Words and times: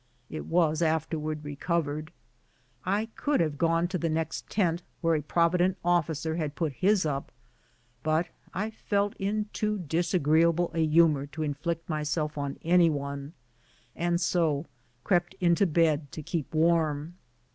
* 0.01 0.17
I 0.33 0.39
could 3.15 3.39
have 3.39 3.57
gone 3.59 3.87
to 3.87 3.97
the 3.99 4.09
next 4.09 4.49
tent 4.49 4.81
where 5.01 5.13
a 5.13 5.21
provident 5.21 5.77
officer 5.85 6.37
had 6.37 6.55
put 6.55 6.73
his 6.73 7.05
up, 7.05 7.31
but 8.01 8.29
I 8.51 8.71
felt 8.71 9.15
in 9.17 9.49
too 9.53 9.77
disagreeable 9.77 10.71
a 10.73 10.83
humor 10.83 11.27
to 11.27 11.43
inflict 11.43 11.87
my 11.87 12.01
self 12.01 12.35
on 12.35 12.57
any 12.63 12.89
one, 12.89 13.33
and 13.95 14.19
so 14.19 14.65
crept 15.03 15.35
into 15.39 15.67
bed 15.67 16.11
to 16.13 16.23
keep 16.23 16.51
warm. 16.51 17.17